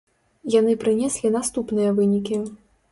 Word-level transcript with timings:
Яны 0.59 0.73
прынеслі 0.83 1.33
наступныя 1.39 1.95
вынікі. 2.01 2.43